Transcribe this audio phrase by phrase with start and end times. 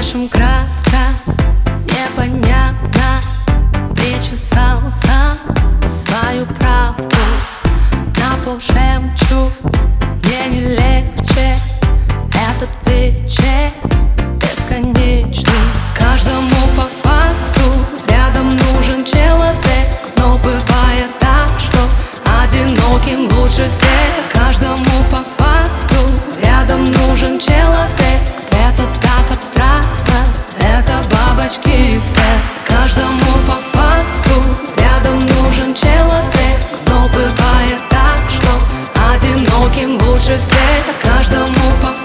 [0.00, 1.08] Слишком кратко,
[1.84, 3.20] непонятно.
[3.96, 5.36] Причесался
[5.88, 7.16] свою правду
[8.16, 9.52] На пол жемчуг
[10.22, 11.58] Мне не легче
[12.32, 13.72] Этот вечер
[14.40, 15.52] бесконечный.
[15.98, 17.72] Каждому по факту
[18.08, 21.80] Рядом нужен человек Но бывает так, что
[22.40, 23.97] Одиноким лучше всех
[40.18, 41.97] лучше всех Каждому по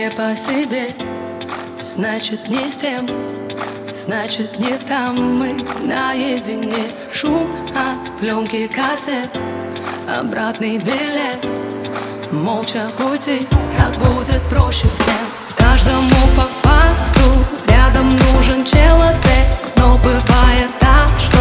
[0.00, 0.94] не по себе.
[1.82, 3.06] Значит, не с тем,
[3.92, 6.86] значит, не там мы наедине.
[7.12, 9.30] Шум от пленки кассет,
[10.08, 11.40] обратный билет.
[12.32, 15.26] Молча пути, так будет проще всем.
[15.58, 17.26] Каждому по факту,
[17.68, 19.48] рядом нужен человек.
[19.76, 21.38] Но бывает так, что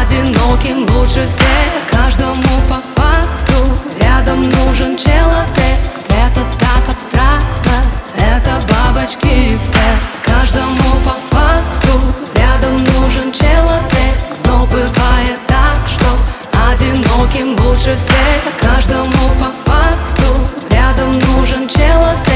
[0.00, 1.68] одиноким лучше всех.
[1.90, 3.56] Каждому по факту,
[4.00, 5.57] рядом нужен человек.
[17.56, 19.10] Лучше всех, а каждому
[19.40, 20.34] по факту
[20.70, 22.27] Рядом нужен человек.